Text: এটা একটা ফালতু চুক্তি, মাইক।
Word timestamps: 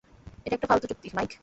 এটা 0.45 0.55
একটা 0.55 0.67
ফালতু 0.67 0.85
চুক্তি, 0.87 1.07
মাইক। 1.15 1.31